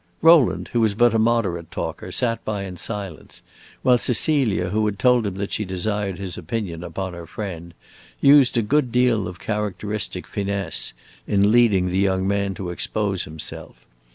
Rowland, 0.23 0.69
who 0.69 0.79
was 0.79 0.95
but 0.95 1.13
a 1.13 1.19
moderate 1.19 1.69
talker, 1.69 2.11
sat 2.11 2.43
by 2.43 2.63
in 2.63 2.75
silence, 2.75 3.43
while 3.83 3.99
Cecilia, 3.99 4.69
who 4.69 4.83
had 4.87 4.97
told 4.97 5.27
him 5.27 5.35
that 5.35 5.51
she 5.51 5.63
desired 5.63 6.17
his 6.17 6.39
opinion 6.39 6.83
upon 6.83 7.13
her 7.13 7.27
friend, 7.27 7.75
used 8.19 8.57
a 8.57 8.63
good 8.63 8.91
deal 8.91 9.27
of 9.27 9.37
characteristic 9.39 10.25
finesse 10.25 10.93
in 11.27 11.51
leading 11.51 11.89
the 11.91 11.99
young 11.99 12.27
man 12.27 12.55
to 12.55 12.71
expose 12.71 13.25
himself. 13.25 13.85